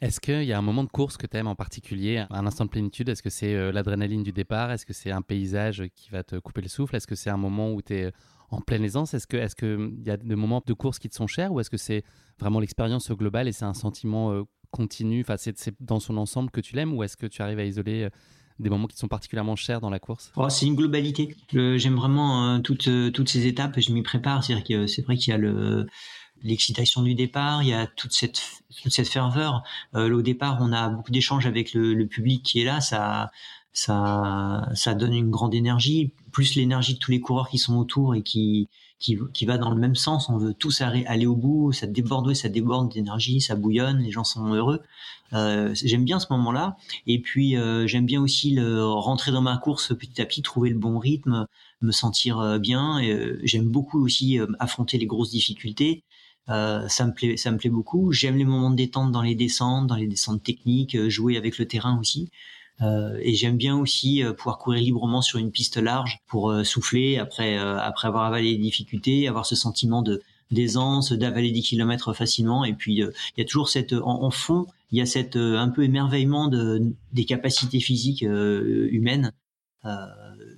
Est-ce 0.00 0.18
qu'il 0.18 0.44
y 0.44 0.52
a 0.54 0.58
un 0.58 0.62
moment 0.62 0.82
de 0.82 0.88
course 0.88 1.18
que 1.18 1.26
tu 1.26 1.36
aimes 1.36 1.46
en 1.46 1.54
particulier, 1.54 2.24
un 2.30 2.46
instant 2.46 2.64
de 2.64 2.70
plénitude? 2.70 3.10
Est-ce 3.10 3.22
que 3.22 3.28
c'est 3.28 3.54
euh, 3.54 3.70
l'adrénaline 3.70 4.22
du 4.22 4.32
départ? 4.32 4.72
Est-ce 4.72 4.86
que 4.86 4.94
c'est 4.94 5.10
un 5.10 5.20
paysage 5.20 5.84
qui 5.94 6.08
va 6.08 6.24
te 6.24 6.36
couper 6.36 6.62
le 6.62 6.68
souffle? 6.68 6.96
Est-ce 6.96 7.06
que 7.06 7.14
c'est 7.14 7.28
un 7.28 7.36
moment 7.36 7.70
où 7.72 7.82
tu 7.82 7.94
es 7.94 8.12
en 8.50 8.62
pleine 8.62 8.82
aisance? 8.82 9.12
Est-ce 9.12 9.26
qu'il 9.26 9.40
est 9.40 9.54
qu'il 9.54 10.02
y 10.06 10.10
a 10.10 10.16
des 10.16 10.36
moments 10.36 10.62
de 10.64 10.72
course 10.72 10.98
qui 10.98 11.10
te 11.10 11.14
sont 11.14 11.26
chers 11.26 11.52
ou 11.52 11.60
est-ce 11.60 11.68
que 11.68 11.76
c'est 11.76 12.02
vraiment 12.38 12.60
l'expérience 12.60 13.10
globale 13.10 13.46
et 13.46 13.52
c'est 13.52 13.66
un 13.66 13.74
sentiment 13.74 14.32
euh, 14.32 14.44
continu? 14.70 15.20
Enfin, 15.20 15.36
C'est 15.36 15.74
dans 15.82 16.00
son 16.00 16.16
ensemble 16.16 16.50
que 16.50 16.62
tu 16.62 16.76
l'aimes 16.76 16.94
ou 16.94 17.02
est-ce 17.02 17.18
que 17.18 17.26
tu 17.26 17.42
arrives 17.42 17.58
à 17.58 17.64
isoler 17.66 18.04
euh, 18.04 18.10
des 18.58 18.70
moments 18.70 18.86
qui 18.86 18.96
sont 18.96 19.08
particulièrement 19.08 19.54
chers 19.56 19.82
dans 19.82 19.90
la 19.90 19.98
course? 19.98 20.32
Oh, 20.36 20.48
C'est 20.48 20.64
une 20.64 20.76
globalité. 20.76 21.36
J'aime 21.52 21.96
vraiment 21.96 22.58
toutes, 22.62 22.88
toutes 23.12 23.28
ces 23.28 23.46
étapes 23.46 23.78
je 23.78 23.92
m'y 23.92 24.02
prépare. 24.02 24.44
C'est 24.44 24.54
vrai 25.02 25.16
qu'il 25.16 25.30
y 25.30 25.34
a 25.34 25.38
le 25.38 25.86
l'excitation 26.42 27.02
du 27.02 27.14
départ, 27.14 27.62
il 27.62 27.68
y 27.68 27.72
a 27.74 27.86
toute 27.86 28.12
cette 28.12 28.40
toute 28.82 28.92
cette 28.92 29.08
ferveur. 29.08 29.62
Euh, 29.94 30.12
au 30.12 30.22
départ, 30.22 30.58
on 30.60 30.72
a 30.72 30.88
beaucoup 30.88 31.10
d'échanges 31.10 31.46
avec 31.46 31.74
le, 31.74 31.94
le, 31.94 32.06
public 32.06 32.42
qui 32.42 32.60
est 32.60 32.64
là, 32.64 32.80
ça 32.80 33.30
ça 33.72 34.68
ça 34.74 34.94
donne 34.94 35.14
une 35.14 35.30
grande 35.30 35.54
énergie, 35.54 36.12
plus 36.32 36.54
l'énergie 36.54 36.94
de 36.94 36.98
tous 36.98 37.10
les 37.10 37.20
coureurs 37.20 37.48
qui 37.48 37.58
sont 37.58 37.76
autour 37.76 38.14
et 38.14 38.22
qui 38.22 38.68
qui, 39.00 39.18
qui 39.32 39.46
va 39.46 39.58
dans 39.58 39.70
le 39.70 39.76
même 39.80 39.96
sens. 39.96 40.28
On 40.28 40.36
veut 40.36 40.54
tous 40.54 40.82
aller 40.82 41.26
au 41.26 41.34
bout, 41.34 41.72
ça 41.72 41.86
déborde, 41.86 42.32
ça 42.34 42.48
déborde 42.48 42.92
d'énergie, 42.92 43.40
ça 43.40 43.56
bouillonne, 43.56 43.98
les 43.98 44.10
gens 44.12 44.24
sont 44.24 44.52
heureux. 44.54 44.82
Euh, 45.32 45.74
j'aime 45.74 46.04
bien 46.04 46.20
ce 46.20 46.26
moment-là. 46.30 46.76
Et 47.06 47.20
puis 47.20 47.56
euh, 47.56 47.86
j'aime 47.86 48.06
bien 48.06 48.20
aussi 48.20 48.50
le 48.50 48.84
rentrer 48.84 49.32
dans 49.32 49.42
ma 49.42 49.56
course 49.56 49.96
petit 49.96 50.20
à 50.20 50.26
petit, 50.26 50.42
trouver 50.42 50.70
le 50.70 50.78
bon 50.78 50.98
rythme, 50.98 51.46
me 51.80 51.92
sentir 51.92 52.38
euh, 52.38 52.58
bien. 52.58 53.02
Euh, 53.02 53.38
j'aime 53.42 53.68
beaucoup 53.68 54.04
aussi 54.04 54.38
affronter 54.58 54.98
les 54.98 55.06
grosses 55.06 55.30
difficultés. 55.30 56.04
Euh, 56.48 56.88
ça 56.88 57.06
me 57.06 57.12
plaît, 57.12 57.36
ça 57.36 57.50
me 57.50 57.58
plaît 57.58 57.70
beaucoup. 57.70 58.12
J'aime 58.12 58.36
les 58.36 58.44
moments 58.44 58.70
de 58.70 58.76
détente 58.76 59.12
dans 59.12 59.22
les 59.22 59.34
descentes, 59.34 59.86
dans 59.86 59.96
les 59.96 60.06
descentes 60.06 60.42
techniques, 60.42 60.96
euh, 60.96 61.08
jouer 61.08 61.36
avec 61.36 61.58
le 61.58 61.66
terrain 61.66 61.98
aussi. 62.00 62.30
Euh, 62.82 63.18
et 63.20 63.34
j'aime 63.34 63.56
bien 63.56 63.76
aussi 63.76 64.22
pouvoir 64.38 64.58
courir 64.58 64.80
librement 64.82 65.20
sur 65.20 65.38
une 65.38 65.50
piste 65.50 65.76
large 65.76 66.20
pour 66.26 66.54
souffler 66.64 67.18
après 67.18 67.58
après 67.58 68.08
avoir 68.08 68.24
avalé 68.24 68.52
les 68.52 68.58
difficultés, 68.58 69.28
avoir 69.28 69.44
ce 69.44 69.54
sentiment 69.54 70.02
de 70.02 70.22
d'aisance, 70.50 71.12
d'avaler 71.12 71.50
10 71.52 71.62
km 71.62 72.14
facilement. 72.14 72.64
Et 72.64 72.72
puis 72.72 72.94
il 72.94 73.12
y 73.36 73.40
a 73.40 73.44
toujours 73.44 73.68
cette 73.68 73.92
en, 73.92 74.30
fond, 74.30 74.66
il 74.92 74.98
y 74.98 75.02
a 75.02 75.06
cette 75.06 75.36
un 75.36 75.68
peu 75.68 75.84
émerveillement 75.84 76.48
de, 76.48 76.82
des 77.12 77.26
capacités 77.26 77.80
physiques 77.80 78.22
humaines. 78.22 79.32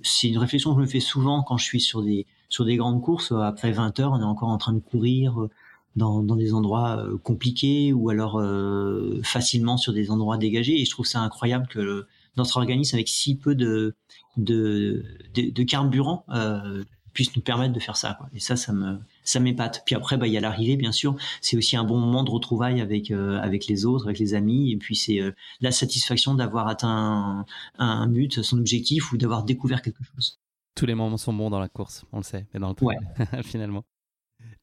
c'est 0.01 0.29
une 0.29 0.37
réflexion 0.37 0.71
que 0.73 0.77
je 0.77 0.85
me 0.85 0.89
fais 0.89 1.01
souvent 1.01 1.43
quand 1.43 1.57
je 1.57 1.65
suis 1.65 1.81
sur 1.81 2.01
des 2.03 2.25
sur 2.47 2.63
des 2.63 2.77
grandes 2.77 3.01
courses. 3.01 3.33
Après 3.33 3.73
20 3.73 3.99
heures, 3.99 4.13
on 4.13 4.21
est 4.21 4.23
encore 4.23 4.49
en 4.49 4.57
train 4.57 4.73
de 4.73 4.79
courir 4.79 5.49
dans, 5.95 6.23
dans 6.23 6.35
des 6.35 6.53
endroits 6.53 6.97
euh, 6.97 7.17
compliqués 7.17 7.93
ou 7.93 8.09
alors 8.09 8.39
euh, 8.39 9.21
facilement 9.23 9.77
sur 9.77 9.93
des 9.93 10.11
endroits 10.11 10.37
dégagés. 10.37 10.79
Et 10.79 10.85
je 10.85 10.91
trouve 10.91 11.05
ça 11.05 11.19
incroyable 11.21 11.67
que 11.67 12.05
notre 12.37 12.57
organisme, 12.57 12.95
avec 12.95 13.07
si 13.07 13.35
peu 13.37 13.55
de, 13.55 13.95
de, 14.37 15.03
de, 15.35 15.51
de 15.51 15.63
carburant, 15.63 16.25
euh, 16.29 16.83
puisse 17.13 17.35
nous 17.35 17.43
permettre 17.43 17.73
de 17.73 17.79
faire 17.79 17.95
ça. 17.95 18.15
Quoi. 18.15 18.27
Et 18.33 18.39
ça, 18.39 18.55
ça 18.55 18.73
me 18.73 18.97
ça 19.23 19.39
m'épate. 19.39 19.83
Puis 19.85 19.93
après, 19.93 20.17
bah 20.17 20.25
il 20.25 20.33
y 20.33 20.37
a 20.37 20.41
l'arrivée, 20.41 20.77
bien 20.77 20.91
sûr. 20.91 21.15
C'est 21.41 21.57
aussi 21.57 21.77
un 21.77 21.83
bon 21.83 21.99
moment 21.99 22.23
de 22.23 22.31
retrouvailles 22.31 22.81
avec 22.81 23.11
euh, 23.11 23.39
avec 23.39 23.67
les 23.67 23.85
autres, 23.85 24.05
avec 24.05 24.17
les 24.17 24.33
amis. 24.33 24.71
Et 24.71 24.77
puis 24.77 24.95
c'est 24.95 25.19
la 25.61 25.71
satisfaction 25.71 26.33
d'avoir 26.33 26.67
atteint 26.67 27.45
un, 27.77 27.85
un, 27.85 28.07
but, 28.07 28.41
son 28.41 28.57
objectif, 28.57 29.11
ou 29.11 29.17
d'avoir 29.17 29.43
découvert 29.43 29.83
quelque 29.83 30.03
chose. 30.15 30.39
Tous 30.75 30.87
les 30.87 30.95
moments 30.95 31.17
sont 31.17 31.33
bons 31.33 31.51
dans 31.51 31.59
la 31.59 31.69
course, 31.69 32.03
on 32.11 32.17
le 32.17 32.23
sait, 32.23 32.47
mais 32.51 32.59
dans 32.59 32.69
le 32.69 32.73
temps, 32.73 32.87
ouais. 32.87 32.97
finalement. 33.43 33.85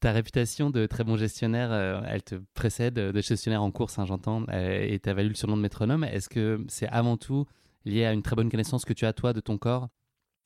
Ta 0.01 0.13
réputation 0.13 0.71
de 0.71 0.87
très 0.87 1.05
bon 1.05 1.19
gestionnaire, 1.19 1.71
euh, 1.73 2.01
elle 2.07 2.23
te 2.23 2.37
précède 2.55 2.95
de 2.95 3.21
gestionnaire 3.21 3.63
en 3.63 3.71
course, 3.71 4.01
j'entends, 4.07 4.47
euh, 4.49 4.83
et 4.83 4.99
tu 4.99 5.11
as 5.11 5.13
valu 5.13 5.29
le 5.29 5.35
surnom 5.35 5.59
de 5.59 5.63
métronome. 5.63 6.05
Est-ce 6.05 6.31
que 6.31 6.65
c'est 6.69 6.89
avant 6.89 7.19
tout 7.19 7.45
lié 7.85 8.07
à 8.07 8.15
une 8.15 8.23
très 8.23 8.35
bonne 8.35 8.51
connaissance 8.51 8.87
que 8.87 8.95
tu 8.95 9.05
as, 9.05 9.13
toi, 9.13 9.35
de 9.35 9.41
ton 9.41 9.59
corps 9.59 9.89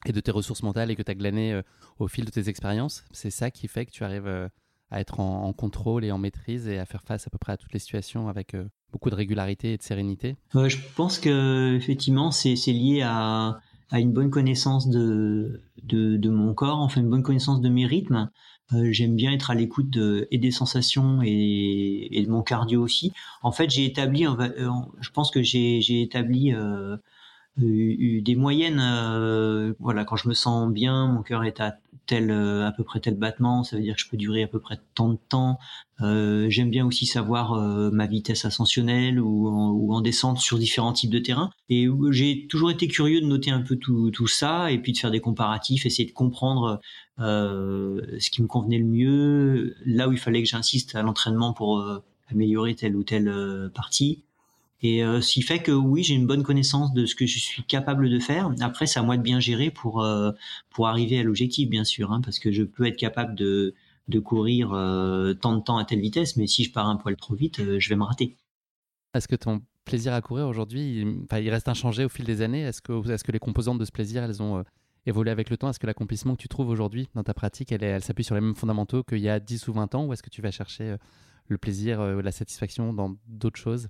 et 0.06 0.12
de 0.12 0.18
tes 0.18 0.32
ressources 0.32 0.64
mentales 0.64 0.90
et 0.90 0.96
que 0.96 1.02
tu 1.02 1.10
as 1.12 1.14
glané 1.14 1.52
euh, 1.52 1.62
au 2.00 2.08
fil 2.08 2.24
de 2.24 2.32
tes 2.32 2.48
expériences? 2.48 3.04
C'est 3.12 3.30
ça 3.30 3.52
qui 3.52 3.68
fait 3.68 3.86
que 3.86 3.92
tu 3.92 4.02
arrives 4.02 4.26
à 4.90 5.00
être 5.00 5.20
en, 5.20 5.52
contrôle 5.52 6.04
et 6.04 6.10
en 6.10 6.18
maîtrise 6.18 6.66
et 6.66 6.80
à 6.80 6.84
faire 6.84 7.04
face 7.04 7.28
à 7.28 7.30
peu 7.30 7.38
près 7.38 7.52
à 7.52 7.56
toutes 7.56 7.72
les 7.72 7.78
situations 7.78 8.26
avec 8.26 8.56
beaucoup 8.90 9.08
de 9.08 9.14
régularité 9.14 9.74
et 9.74 9.76
de 9.76 9.82
sérénité? 9.82 10.36
Je 10.52 10.76
pense 10.96 11.20
que 11.20 11.76
effectivement 11.76 12.32
c'est 12.32 12.54
lié 12.66 13.02
à, 13.02 13.60
une 13.92 14.12
bonne 14.12 14.30
connaissance 14.30 14.88
de, 14.88 15.62
de, 15.84 16.28
mon 16.28 16.54
corps, 16.54 16.80
enfin 16.80 17.00
une 17.00 17.10
bonne 17.10 17.22
connaissance 17.22 17.60
de 17.60 17.68
mes 17.68 17.86
rythmes. 17.86 18.30
Euh, 18.72 18.92
j'aime 18.92 19.14
bien 19.14 19.32
être 19.32 19.50
à 19.50 19.54
l'écoute 19.54 19.90
de, 19.90 20.26
et 20.30 20.38
des 20.38 20.50
sensations 20.50 21.20
et, 21.22 22.08
et, 22.10 22.22
de 22.24 22.30
mon 22.30 22.42
cardio 22.42 22.82
aussi. 22.82 23.12
En 23.42 23.52
fait, 23.52 23.68
j'ai 23.70 23.84
établi, 23.84 24.26
euh, 24.26 24.70
je 25.00 25.10
pense 25.10 25.30
que 25.30 25.42
j'ai 25.42 26.02
établi 26.02 26.54
euh, 26.54 26.96
des 27.58 28.34
moyennes. 28.36 28.80
Voilà, 29.78 30.04
quand 30.04 30.16
je 30.16 30.28
me 30.28 30.34
sens 30.34 30.72
bien, 30.72 31.08
mon 31.08 31.22
cœur 31.22 31.44
est 31.44 31.60
à 31.60 31.78
tel 32.06 32.30
euh, 32.30 32.66
à 32.66 32.72
peu 32.72 32.84
près 32.84 33.00
tel 33.00 33.16
battement, 33.16 33.64
ça 33.64 33.76
veut 33.76 33.82
dire 33.82 33.94
que 33.94 34.00
je 34.00 34.08
peux 34.08 34.16
durer 34.16 34.42
à 34.42 34.48
peu 34.48 34.60
près 34.60 34.78
tant 34.94 35.08
de 35.10 35.18
temps. 35.28 35.58
Euh, 36.00 36.48
J'aime 36.50 36.70
bien 36.70 36.86
aussi 36.86 37.06
savoir 37.06 37.54
euh, 37.54 37.90
ma 37.90 38.06
vitesse 38.06 38.44
ascensionnelle 38.44 39.20
ou 39.20 39.92
en, 39.92 40.00
descente 40.00 40.38
sur 40.38 40.58
différents 40.58 40.92
types 40.92 41.10
de 41.10 41.18
terrains. 41.18 41.50
Et 41.68 41.88
j'ai 42.10 42.46
toujours 42.48 42.70
été 42.70 42.88
curieux 42.88 43.20
de 43.20 43.26
noter 43.26 43.50
un 43.50 43.62
peu 43.62 43.76
tout, 43.76 44.26
ça 44.26 44.70
et 44.70 44.78
puis 44.78 44.92
de 44.92 44.98
faire 44.98 45.10
des 45.10 45.20
comparatifs, 45.20 45.86
essayer 45.86 46.08
de 46.08 46.12
comprendre 46.12 46.80
ce 47.18 48.30
qui 48.30 48.42
me 48.42 48.46
convenait 48.46 48.78
le 48.78 48.84
mieux, 48.84 49.76
là 49.86 50.08
où 50.08 50.12
il 50.12 50.18
fallait 50.18 50.42
que 50.42 50.48
j'insiste 50.48 50.94
à 50.94 51.02
l'entraînement 51.02 51.52
pour 51.52 51.82
améliorer 52.28 52.74
telle 52.74 52.96
ou 52.96 53.04
telle 53.04 53.70
partie. 53.74 54.24
Et 54.84 55.02
euh, 55.02 55.22
ce 55.22 55.32
qui 55.32 55.40
fait 55.40 55.60
que 55.60 55.72
oui, 55.72 56.04
j'ai 56.04 56.12
une 56.12 56.26
bonne 56.26 56.42
connaissance 56.42 56.92
de 56.92 57.06
ce 57.06 57.14
que 57.14 57.24
je 57.24 57.38
suis 57.38 57.62
capable 57.62 58.10
de 58.10 58.18
faire. 58.18 58.52
Après, 58.60 58.86
c'est 58.86 59.00
à 59.00 59.02
moi 59.02 59.16
de 59.16 59.22
bien 59.22 59.40
gérer 59.40 59.70
pour 59.70 60.02
euh, 60.02 60.30
pour 60.68 60.88
arriver 60.88 61.18
à 61.18 61.22
l'objectif, 61.22 61.70
bien 61.70 61.84
sûr, 61.84 62.12
hein, 62.12 62.20
parce 62.22 62.38
que 62.38 62.52
je 62.52 62.62
peux 62.62 62.84
être 62.84 62.98
capable 62.98 63.34
de 63.34 63.74
de 64.08 64.18
courir 64.20 64.74
euh, 64.74 65.32
tant 65.32 65.56
de 65.56 65.62
temps 65.62 65.78
à 65.78 65.86
telle 65.86 66.00
vitesse, 66.00 66.36
mais 66.36 66.46
si 66.46 66.64
je 66.64 66.70
pars 66.70 66.86
un 66.86 66.96
poil 66.96 67.16
trop 67.16 67.34
vite, 67.34 67.62
je 67.78 67.88
vais 67.88 67.96
me 67.96 68.04
rater. 68.04 68.36
Est-ce 69.14 69.26
que 69.26 69.36
ton 69.36 69.62
plaisir 69.86 70.12
à 70.12 70.20
courir 70.20 70.48
aujourd'hui, 70.48 71.00
il, 71.00 71.42
il, 71.42 71.50
reste 71.50 71.68
inchangé 71.68 72.04
au 72.04 72.10
fil 72.10 72.26
des 72.26 72.42
années? 72.42 72.60
Est-ce 72.60 72.82
que 72.82 73.10
est-ce 73.10 73.24
que 73.24 73.32
les 73.32 73.38
composantes 73.38 73.78
de 73.78 73.86
ce 73.86 73.92
plaisir, 73.92 74.22
elles 74.22 74.42
ont 74.42 74.64
évolué 75.06 75.30
avec 75.30 75.48
le 75.48 75.56
temps? 75.56 75.70
Est-ce 75.70 75.78
que 75.80 75.86
l'accomplissement 75.86 76.36
que 76.36 76.42
tu 76.42 76.48
trouves 76.48 76.68
aujourd'hui 76.68 77.08
dans 77.14 77.24
ta 77.24 77.32
pratique, 77.32 77.72
elle, 77.72 77.82
elle 77.82 78.04
s'appuie 78.04 78.24
sur 78.24 78.34
les 78.34 78.42
mêmes 78.42 78.54
fondamentaux 78.54 79.02
qu'il 79.02 79.20
y 79.20 79.30
a 79.30 79.40
10 79.40 79.66
ou 79.68 79.72
20 79.72 79.94
ans, 79.94 80.04
ou 80.04 80.12
est-ce 80.12 80.22
que 80.22 80.28
tu 80.28 80.42
vas 80.42 80.50
chercher 80.50 80.96
le 81.48 81.56
plaisir, 81.56 82.02
la 82.02 82.32
satisfaction 82.32 82.92
dans 82.92 83.16
d'autres 83.26 83.58
choses? 83.58 83.88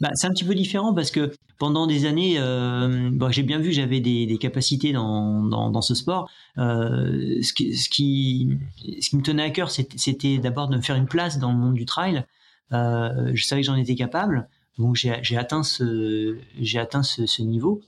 Bah, 0.00 0.10
c'est 0.14 0.26
un 0.26 0.30
petit 0.30 0.44
peu 0.44 0.54
différent 0.54 0.94
parce 0.94 1.10
que 1.10 1.32
pendant 1.58 1.86
des 1.88 2.06
années, 2.06 2.36
euh, 2.38 3.10
bon, 3.12 3.30
j'ai 3.30 3.42
bien 3.42 3.58
vu 3.58 3.72
j'avais 3.72 4.00
des, 4.00 4.26
des, 4.26 4.38
capacités 4.38 4.92
dans, 4.92 5.42
dans, 5.42 5.70
dans, 5.70 5.82
ce 5.82 5.94
sport. 5.94 6.30
Euh, 6.56 7.42
ce, 7.42 7.52
qui, 7.52 7.76
ce, 7.76 7.88
qui, 7.88 8.58
ce 9.00 9.10
qui 9.10 9.16
me 9.16 9.22
tenait 9.22 9.42
à 9.42 9.50
cœur, 9.50 9.70
c'était 9.70 10.38
d'abord 10.38 10.68
de 10.68 10.76
me 10.76 10.82
faire 10.82 10.96
une 10.96 11.08
place 11.08 11.38
dans 11.38 11.50
le 11.50 11.58
monde 11.58 11.74
du 11.74 11.84
trail. 11.84 12.24
Euh, 12.72 13.32
je 13.34 13.44
savais 13.44 13.62
que 13.62 13.66
j'en 13.66 13.76
étais 13.76 13.96
capable, 13.96 14.48
donc 14.78 14.94
j'ai 14.94 15.36
atteint 15.36 15.64
ce, 15.64 16.38
atteint 16.76 17.02
ce, 17.02 17.26
ce 17.26 17.42
niveau. 17.42 17.80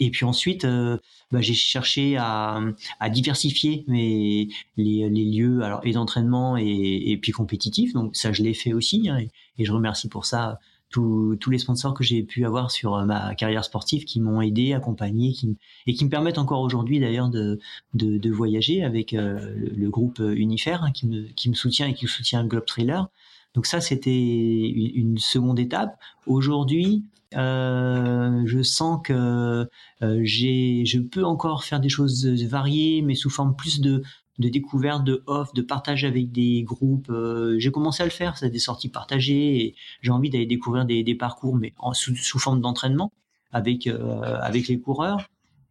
Et 0.00 0.10
puis 0.10 0.24
ensuite, 0.24 0.64
euh, 0.64 0.98
bah, 1.30 1.40
j'ai 1.40 1.54
cherché 1.54 2.16
à, 2.16 2.60
à, 3.00 3.10
diversifier 3.10 3.84
mes, 3.86 4.48
les, 4.76 5.08
les 5.08 5.24
lieux 5.24 5.62
alors, 5.62 5.80
et 5.84 5.92
d'entraînement 5.92 6.56
et, 6.56 6.64
et, 7.06 7.16
puis 7.16 7.32
compétitifs. 7.32 7.92
Donc 7.92 8.16
ça, 8.16 8.32
je 8.32 8.42
l'ai 8.42 8.54
fait 8.54 8.72
aussi. 8.72 9.08
Hein, 9.08 9.18
et, 9.58 9.64
je 9.64 9.72
remercie 9.72 10.08
pour 10.08 10.26
ça 10.26 10.58
tous, 10.90 11.36
tous 11.40 11.50
les 11.50 11.58
sponsors 11.58 11.94
que 11.94 12.04
j'ai 12.04 12.22
pu 12.22 12.44
avoir 12.44 12.70
sur 12.70 12.94
euh, 12.96 13.04
ma 13.04 13.34
carrière 13.34 13.64
sportive 13.64 14.04
qui 14.04 14.20
m'ont 14.20 14.40
aidé, 14.40 14.72
accompagné 14.72 15.32
qui, 15.32 15.56
et 15.86 15.94
qui 15.94 16.04
me 16.04 16.10
permettent 16.10 16.38
encore 16.38 16.60
aujourd'hui 16.60 16.98
d'ailleurs 16.98 17.28
de, 17.28 17.60
de, 17.94 18.18
de, 18.18 18.30
voyager 18.30 18.82
avec 18.82 19.12
euh, 19.12 19.54
le, 19.76 19.90
groupe 19.90 20.18
Unifer 20.18 20.82
hein, 20.82 20.92
qui, 20.92 21.06
me, 21.06 21.22
qui 21.34 21.48
me 21.48 21.54
soutient 21.54 21.86
et 21.86 21.94
qui 21.94 22.06
soutient 22.06 22.44
Globe 22.44 22.64
Trailer. 22.64 23.08
Donc 23.54 23.66
ça, 23.66 23.80
c'était 23.80 24.10
une 24.10 25.18
seconde 25.18 25.60
étape. 25.60 25.96
Aujourd'hui, 26.26 27.04
euh, 27.36 28.42
je 28.46 28.62
sens 28.62 29.00
que 29.02 29.68
euh, 30.02 30.20
j'ai, 30.22 30.84
je 30.84 30.98
peux 30.98 31.24
encore 31.24 31.64
faire 31.64 31.80
des 31.80 31.88
choses 31.88 32.26
variées, 32.26 33.02
mais 33.02 33.14
sous 33.14 33.30
forme 33.30 33.56
plus 33.56 33.80
de, 33.80 34.02
de 34.38 34.48
découverte, 34.48 35.04
de 35.04 35.22
off, 35.26 35.52
de 35.54 35.62
partage 35.62 36.04
avec 36.04 36.32
des 36.32 36.62
groupes. 36.62 37.10
Euh, 37.10 37.56
j'ai 37.58 37.70
commencé 37.70 38.02
à 38.02 38.06
le 38.06 38.12
faire, 38.12 38.36
c'est 38.36 38.50
des 38.50 38.58
sorties 38.58 38.88
partagées 38.88 39.64
et 39.64 39.74
j'ai 40.02 40.10
envie 40.10 40.30
d'aller 40.30 40.46
découvrir 40.46 40.84
des, 40.84 41.02
des 41.02 41.14
parcours, 41.14 41.56
mais 41.56 41.72
en, 41.78 41.92
sous, 41.92 42.14
forme 42.38 42.60
d'entraînement 42.60 43.12
avec 43.52 43.86
avec 43.86 44.66
les 44.66 44.80
coureurs. 44.80 45.28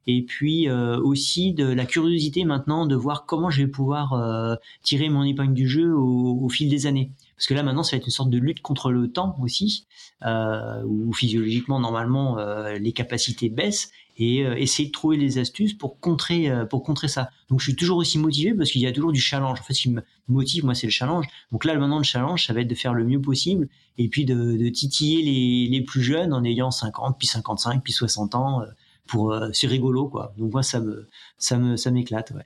Et 0.08 0.24
puis 0.24 0.70
aussi 0.70 1.54
de 1.54 1.66
la 1.66 1.86
curiosité 1.86 2.46
maintenant 2.46 2.86
de 2.86 2.96
voir 2.96 3.26
comment 3.26 3.50
je 3.50 3.64
vais 3.64 3.68
pouvoir 3.68 4.58
tirer 4.84 5.10
mon 5.10 5.24
épingle 5.24 5.54
du 5.54 5.68
jeu 5.68 5.94
au, 5.94 6.40
au 6.42 6.50
fil 6.50 6.70
des 6.70 6.88
années. 6.88 7.12
Parce 7.36 7.48
que 7.48 7.54
là, 7.54 7.64
maintenant, 7.64 7.84
ça 7.84 7.96
va 7.96 7.98
être 7.98 8.06
une 8.06 8.12
sorte 8.12 8.30
de 8.30 8.38
lutte 8.38 8.62
contre 8.62 8.92
le 8.92 9.12
temps 9.12 9.36
aussi, 9.42 9.86
euh, 10.26 10.84
où 10.86 11.14
physiologiquement, 11.14 11.80
normalement, 11.80 12.38
euh, 12.38 12.78
les 12.78 12.94
capacités 12.94 13.50
baissent 13.50 13.92
et 14.18 14.46
euh, 14.46 14.56
essayer 14.56 14.88
de 14.88 14.92
trouver 14.92 15.18
les 15.18 15.40
astuces 15.40 15.74
pour 15.74 16.00
contrer, 16.00 16.50
euh, 16.50 16.66
pour 16.66 16.84
contrer 16.84 17.08
ça. 17.08 17.30
Donc, 17.50 17.60
je 17.60 17.66
suis 17.66 17.76
toujours 17.76 17.98
aussi 17.98 18.20
motivé 18.20 18.54
parce 18.54 18.72
qu'il 18.72 18.82
y 18.82 18.88
a 18.88 18.92
toujours 18.92 19.12
du 19.12 19.20
challenge. 19.20 19.60
En 19.60 19.64
fait, 19.64 19.74
ce 19.74 19.82
qui 19.82 19.90
me 19.90 20.04
motive, 20.28 20.66
moi, 20.66 20.76
c'est 20.76 20.88
le 20.88 20.92
challenge. 20.92 21.26
Donc 21.52 21.66
là, 21.66 21.76
maintenant, 21.78 21.98
le 21.98 22.04
challenge, 22.04 22.46
ça 22.46 22.54
va 22.54 22.62
être 22.62 22.68
de 22.68 22.76
faire 22.76 22.94
le 22.94 23.04
mieux 23.04 23.22
possible 23.22 23.68
et 23.98 24.10
puis 24.10 24.26
de, 24.26 24.36
de 24.58 24.70
titiller 24.70 25.24
les, 25.24 25.68
les, 25.78 25.84
plus 25.84 26.02
jeunes 26.02 26.34
en 26.34 26.44
ayant 26.44 26.72
50, 26.72 27.18
puis 27.18 27.28
55, 27.28 27.84
puis 27.84 27.94
60 27.94 28.36
ans. 28.36 28.62
Euh, 28.62 28.66
pour 29.06 29.36
c'est 29.52 29.68
rigolo, 29.68 30.08
quoi. 30.08 30.34
Donc 30.38 30.54
moi, 30.54 30.64
ça 30.64 30.80
me, 30.80 31.10
ça 31.38 31.58
me, 31.58 31.76
ça 31.76 31.92
m'éclate, 31.92 32.32
ouais. 32.32 32.46